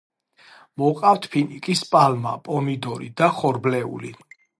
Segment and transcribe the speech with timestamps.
[0.81, 4.11] მოყავთ ფინიკის პალმა, პომიდორი და ხორბლეული.